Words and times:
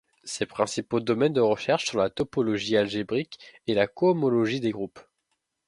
Ses 0.23 0.47
principaux 0.47 0.99
domaines 0.99 1.33
de 1.33 1.41
recherche 1.41 1.85
sont 1.85 1.99
la 1.99 2.09
topologie 2.09 2.75
algébrique 2.75 3.37
et 3.67 3.75
la 3.75 3.85
cohomologie 3.85 4.59
des 4.59 4.71
groupes. 4.71 4.99